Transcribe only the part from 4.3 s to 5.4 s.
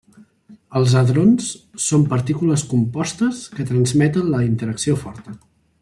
la interacció forta.